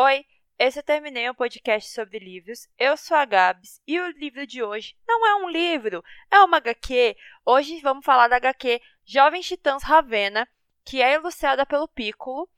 [0.00, 0.24] Oi,
[0.60, 2.68] esse eu terminei um podcast sobre livros.
[2.78, 6.58] Eu sou a Gabs e o livro de hoje não é um livro, é uma
[6.58, 7.16] HQ.
[7.44, 10.48] Hoje vamos falar da HQ Jovens Titãs Ravena,
[10.84, 12.48] que é ilustrada pelo Piccolo.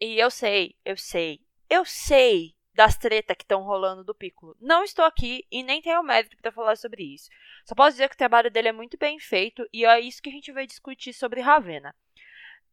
[0.00, 4.56] E eu sei, eu sei, eu sei das tretas que estão rolando do Piccolo.
[4.58, 7.28] Não estou aqui e nem tenho mérito para falar sobre isso.
[7.66, 10.30] Só posso dizer que o trabalho dele é muito bem feito e é isso que
[10.30, 11.94] a gente vai discutir sobre Ravena.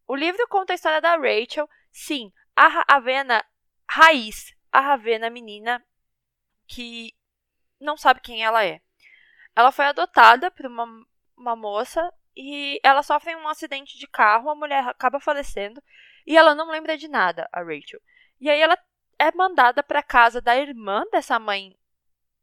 [0.08, 1.68] O livro conta a história da Rachel.
[1.92, 3.44] Sim, a Ravena
[3.88, 5.84] raiz, a Ravena menina
[6.66, 7.14] que
[7.80, 8.80] não sabe quem ela é.
[9.54, 14.54] Ela foi adotada por uma, uma moça e ela sofre um acidente de carro, a
[14.54, 15.82] mulher acaba falecendo
[16.26, 18.00] e ela não lembra de nada, a Rachel.
[18.40, 18.76] E aí ela
[19.18, 21.76] é mandada para casa da irmã dessa mãe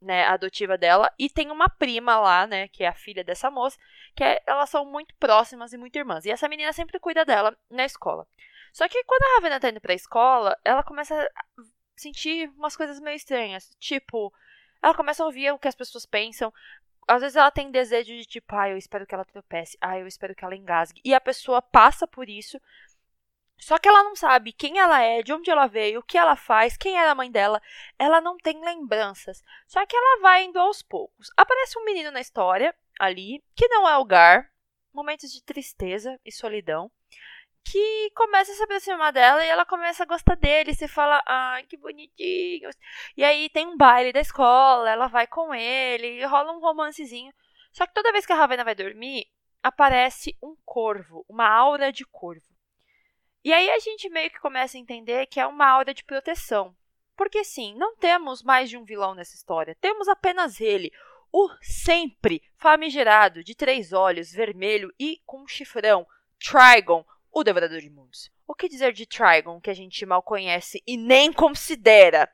[0.01, 3.77] né, adotiva dela, e tem uma prima lá, né, que é a filha dessa moça,
[4.15, 6.25] que é, elas são muito próximas e muito irmãs.
[6.25, 8.27] E essa menina sempre cuida dela na escola.
[8.71, 11.63] Só que quando a Ravena tá indo pra escola, ela começa a
[11.95, 13.75] sentir umas coisas meio estranhas.
[13.79, 14.33] Tipo,
[14.81, 16.53] ela começa a ouvir o que as pessoas pensam.
[17.07, 20.07] Às vezes ela tem desejo de tipo, ah, eu espero que ela tropece, ah, eu
[20.07, 21.01] espero que ela engasgue.
[21.03, 22.59] E a pessoa passa por isso.
[23.57, 26.35] Só que ela não sabe quem ela é, de onde ela veio, o que ela
[26.35, 27.61] faz, quem era a mãe dela.
[27.99, 29.43] Ela não tem lembranças.
[29.67, 31.29] Só que ela vai indo aos poucos.
[31.37, 34.49] Aparece um menino na história, ali, que não é o Gar.
[34.93, 36.91] Momentos de tristeza e solidão
[37.63, 40.73] que começa a se aproximar dela e ela começa a gostar dele.
[40.73, 42.75] Você fala, ai, que bonitinhos.
[43.15, 47.33] E aí tem um baile da escola, ela vai com ele, rola um romancezinho.
[47.71, 49.25] Só que toda vez que a Ravena vai dormir,
[49.63, 52.45] aparece um corvo, uma aura de corvo.
[53.43, 56.75] E aí a gente meio que começa a entender que é uma aura de proteção.
[57.15, 60.91] Porque sim, não temos mais de um vilão nessa história, temos apenas ele,
[61.31, 66.05] o sempre famigerado, de três olhos, vermelho e com um chifrão,
[66.39, 68.29] Trigon, o Devorador de Mundos.
[68.47, 72.31] O que dizer de Trigon, que a gente mal conhece e nem considera?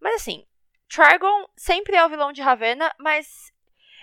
[0.00, 0.46] Mas assim,
[0.88, 3.52] Trigon sempre é o vilão de Ravenna, mas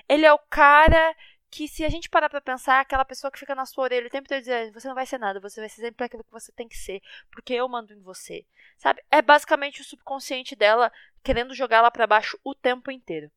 [0.08, 1.16] ele é o cara
[1.50, 4.08] que, se a gente parar pra pensar, é aquela pessoa que fica na sua orelha
[4.08, 6.32] o tempo todo dizendo: você não vai ser nada, você vai ser sempre aquilo que
[6.32, 7.02] você tem que ser,
[7.32, 8.46] porque eu mando em você.
[8.78, 9.04] Sabe?
[9.10, 10.92] É basicamente o subconsciente dela
[11.24, 13.32] querendo jogar lá para baixo o tempo inteiro.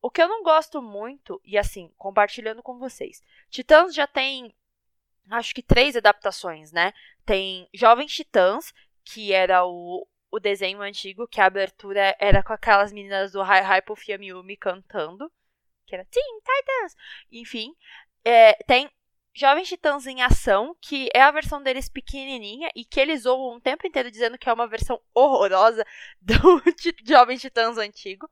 [0.00, 4.52] O que eu não gosto muito, e assim, compartilhando com vocês, Titãs já tem
[5.30, 6.92] acho que três adaptações, né?
[7.24, 8.72] Tem Jovens Titãs,
[9.04, 13.60] que era o, o desenho antigo, que a abertura era com aquelas meninas do Hi
[13.60, 15.30] Hi Puffy Yumi cantando,
[15.86, 16.96] que era Teen Titans.
[17.30, 17.74] Enfim,
[18.24, 18.90] é, tem
[19.34, 23.60] Jovens Titãs em Ação, que é a versão deles pequenininha e que eles zoam o
[23.60, 25.86] tempo inteiro dizendo que é uma versão horrorosa
[26.20, 26.62] do
[27.06, 28.28] Jovens Titãs antigo.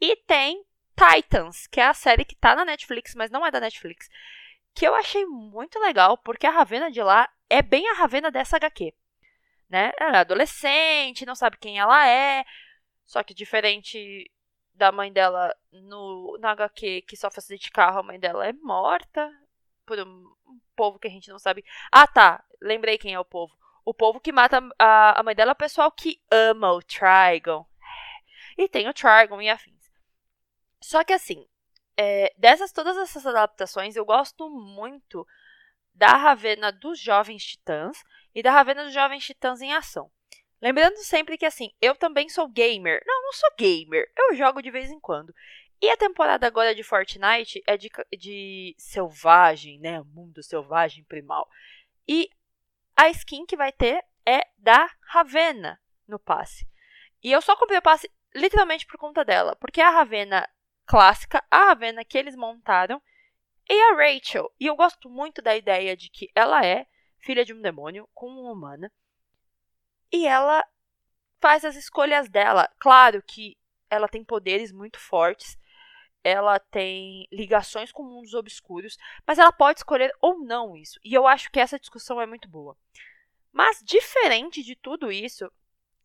[0.00, 0.64] E tem
[0.96, 4.08] Titans, que é a série que tá na Netflix, mas não é da Netflix,
[4.76, 8.56] que eu achei muito legal, porque a Ravena de lá é bem a Ravena dessa
[8.56, 8.92] HQ.
[9.70, 9.90] Né?
[9.98, 12.44] Ela é adolescente, não sabe quem ela é,
[13.06, 14.30] só que diferente
[14.74, 18.52] da mãe dela no, na HQ que só faz de carro, a mãe dela é
[18.52, 19.32] morta
[19.86, 21.64] por um, um, povo que a gente não sabe.
[21.90, 23.56] Ah, tá, lembrei quem é o povo.
[23.82, 27.64] O povo que mata a, a mãe dela é o pessoal que ama o Trigon.
[28.58, 29.90] E tem o Trigon e afins.
[30.82, 31.48] Só que assim,
[31.96, 35.26] é, dessas todas essas adaptações, eu gosto muito
[35.94, 38.02] da Ravena dos Jovens Titãs
[38.34, 40.10] e da Ravena dos Jovens Titãs em Ação.
[40.60, 43.02] Lembrando sempre que assim, eu também sou gamer.
[43.06, 44.10] Não, não sou gamer.
[44.16, 45.34] Eu jogo de vez em quando.
[45.80, 50.02] E a temporada agora de Fortnite é de, de selvagem, né?
[50.02, 51.48] Mundo selvagem primal.
[52.08, 52.30] E
[52.96, 55.78] a skin que vai ter é da Ravena
[56.08, 56.66] no passe.
[57.22, 59.54] E eu só comprei o passe literalmente por conta dela.
[59.56, 60.48] Porque a Ravena
[60.86, 63.02] clássica, a Ravenna que eles montaram,
[63.68, 64.50] e a Rachel.
[64.58, 66.86] E eu gosto muito da ideia de que ela é
[67.18, 68.92] filha de um demônio com uma humana.
[70.12, 70.64] E ela
[71.40, 72.70] faz as escolhas dela.
[72.78, 73.58] Claro que
[73.90, 75.58] ela tem poderes muito fortes,
[76.22, 80.98] ela tem ligações com mundos obscuros, mas ela pode escolher ou não isso.
[81.04, 82.76] E eu acho que essa discussão é muito boa.
[83.52, 85.50] Mas diferente de tudo isso,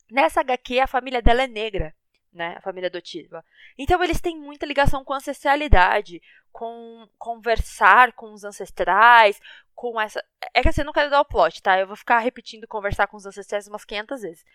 [0.10, 1.96] nessa HQ a família dela é negra
[2.32, 2.56] né?
[2.58, 3.44] A família adotiva.
[3.78, 9.40] Então eles têm muita ligação com ancestralidade, com conversar com os ancestrais,
[9.76, 10.24] com essa.
[10.54, 11.80] É que assim, eu não quero dar o plot, tá?
[11.80, 14.46] Eu vou ficar repetindo conversar com os ancestrais umas 500 vezes.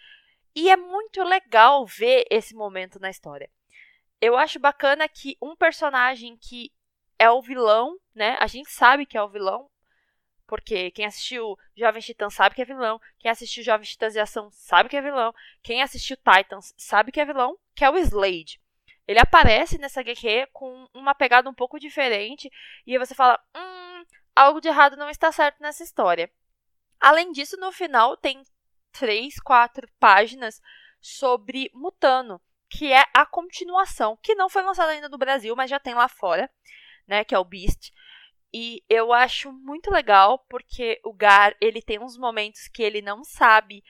[0.55, 3.51] E é muito legal ver esse momento na história.
[4.21, 6.73] Eu acho bacana que um personagem que
[7.19, 8.37] é o vilão, né?
[8.41, 9.69] A gente sabe que é o vilão,
[10.47, 13.01] porque quem assistiu Jovens Titãs sabe que é vilão.
[13.19, 15.35] Quem assistiu Jovens Titãs de Ação sabe que é vilão.
[15.63, 18.61] Quem assistiu Titans sabe que é vilão, que é o Slade.
[19.07, 22.51] Ele aparece nessa HQ com uma pegada um pouco diferente.
[22.87, 24.05] E você fala: hum,
[24.35, 26.31] algo de errado não está certo nessa história.
[27.01, 28.43] Além disso, no final tem
[28.93, 30.61] três, quatro páginas
[31.01, 35.79] sobre Mutano, que é a continuação, que não foi lançada ainda no Brasil, mas já
[35.79, 36.51] tem lá fora,
[37.07, 37.93] né, que é o Beast.
[38.53, 43.23] E eu acho muito legal porque o Gar, ele tem uns momentos que ele não
[43.25, 43.83] sabe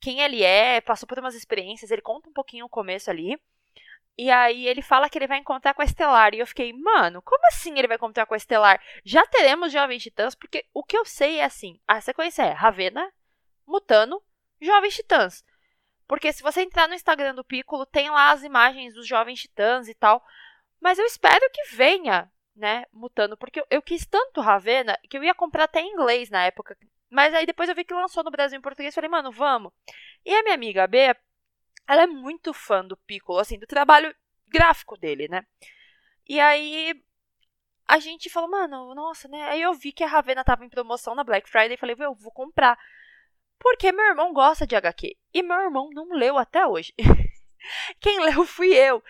[0.00, 3.38] quem ele é, passou por umas experiências, ele conta um pouquinho o começo ali.
[4.16, 6.34] E aí ele fala que ele vai encontrar com a Estelar.
[6.34, 8.82] E eu fiquei, mano, como assim ele vai encontrar com a Estelar?
[9.04, 13.12] Já teremos Jovens Titãs, porque o que eu sei é assim: a sequência é Ravena,
[13.66, 14.22] Mutano,
[14.60, 15.44] Jovens Titãs.
[16.06, 19.88] Porque se você entrar no Instagram do Piccolo, tem lá as imagens dos Jovens Titãs
[19.88, 20.22] e tal.
[20.80, 25.24] Mas eu espero que venha, né, Mutano, porque eu, eu quis tanto Ravena que eu
[25.24, 26.76] ia comprar até em inglês na época.
[27.10, 29.72] Mas aí depois eu vi que lançou no Brasil em português, falei, mano, vamos.
[30.24, 31.14] E a minha amiga B,
[31.88, 34.14] ela é muito fã do Piccolo, assim, do trabalho
[34.48, 35.44] gráfico dele, né?
[36.28, 36.94] E aí
[37.88, 39.42] a gente falou, mano, nossa, né?
[39.48, 42.14] Aí eu vi que a Ravena tava em promoção na Black Friday e falei, eu
[42.14, 42.78] vou comprar.
[43.58, 45.16] Porque meu irmão gosta de HQ.
[45.34, 46.94] E meu irmão não leu até hoje.
[48.00, 49.02] Quem leu fui eu.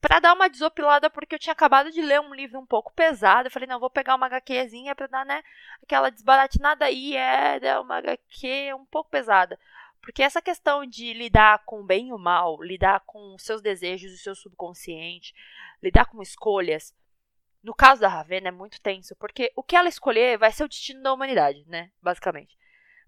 [0.00, 3.48] Pra dar uma desopilada, porque eu tinha acabado de ler um livro um pouco pesado.
[3.48, 5.42] Eu falei, não, vou pegar uma HQzinha pra dar, né?
[5.82, 7.16] Aquela desbaratinada aí.
[7.16, 9.58] É, uma HQ um pouco pesada.
[10.00, 13.60] Porque essa questão de lidar com o bem e o mal, lidar com os seus
[13.60, 15.34] desejos o seu subconsciente,
[15.82, 16.94] lidar com escolhas,
[17.62, 20.68] no caso da Ravena é muito tenso, porque o que ela escolher vai ser o
[20.68, 21.90] destino da humanidade, né?
[22.00, 22.56] Basicamente.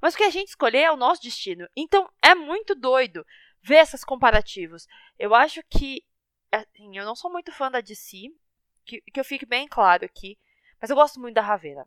[0.00, 1.68] Mas o que a gente escolher é o nosso destino.
[1.76, 3.24] Então é muito doido
[3.62, 4.86] ver esses comparativos.
[5.18, 6.04] Eu acho que.
[6.52, 8.32] Assim, eu não sou muito fã da DC,
[8.84, 10.38] que, que eu fique bem claro aqui,
[10.80, 11.86] mas eu gosto muito da Ravena.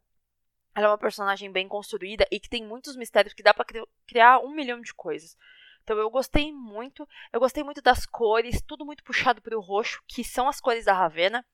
[0.75, 3.65] Ela é uma personagem bem construída e que tem muitos mistérios que dá para
[4.07, 5.37] criar um milhão de coisas.
[5.83, 7.07] Então eu gostei muito.
[7.31, 10.85] Eu gostei muito das cores, tudo muito puxado para o roxo, que são as cores
[10.85, 11.45] da Ravena,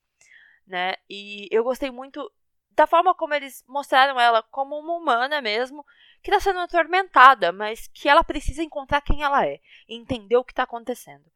[0.66, 0.94] né?
[1.08, 2.32] E eu gostei muito
[2.70, 5.84] da forma como eles mostraram ela como uma humana mesmo,
[6.22, 10.44] que está sendo atormentada, mas que ela precisa encontrar quem ela é e entender o
[10.44, 11.30] que está acontecendo.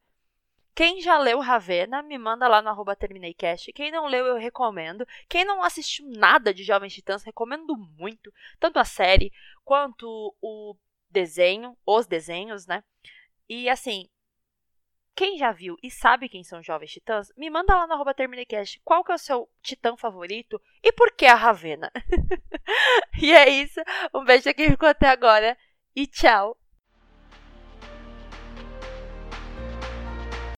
[0.75, 3.73] Quem já leu Ravena, me manda lá no arroba TermineiCast.
[3.73, 5.07] Quem não leu, eu recomendo.
[5.29, 8.33] Quem não assistiu nada de Jovens Titãs, recomendo muito.
[8.59, 9.33] Tanto a série
[9.65, 10.77] quanto o
[11.09, 12.83] desenho, os desenhos, né?
[13.49, 14.09] E assim,
[15.15, 18.81] quem já viu e sabe quem são Jovens Titãs, me manda lá no arroba TermineiCast
[18.85, 21.91] qual que é o seu titã favorito e por que a Ravena.
[23.23, 23.81] e é isso.
[24.13, 25.57] Um beijo a quem ficou até agora
[25.95, 26.59] e tchau!